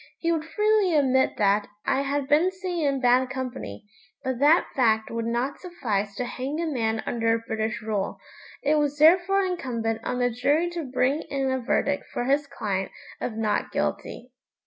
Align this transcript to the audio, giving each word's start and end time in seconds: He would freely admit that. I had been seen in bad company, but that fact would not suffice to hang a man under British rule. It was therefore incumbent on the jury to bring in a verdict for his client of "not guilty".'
He 0.17 0.31
would 0.31 0.45
freely 0.45 0.95
admit 0.95 1.37
that. 1.37 1.67
I 1.85 2.01
had 2.01 2.27
been 2.27 2.49
seen 2.51 2.87
in 2.87 3.01
bad 3.01 3.29
company, 3.29 3.85
but 4.23 4.39
that 4.39 4.65
fact 4.75 5.11
would 5.11 5.27
not 5.27 5.59
suffice 5.59 6.15
to 6.15 6.25
hang 6.25 6.59
a 6.59 6.65
man 6.65 7.03
under 7.05 7.37
British 7.45 7.83
rule. 7.83 8.17
It 8.63 8.79
was 8.79 8.97
therefore 8.97 9.45
incumbent 9.45 10.01
on 10.03 10.17
the 10.17 10.31
jury 10.31 10.71
to 10.71 10.85
bring 10.91 11.21
in 11.29 11.51
a 11.51 11.59
verdict 11.59 12.05
for 12.11 12.23
his 12.25 12.47
client 12.47 12.91
of 13.19 13.33
"not 13.37 13.71
guilty".' 13.71 14.31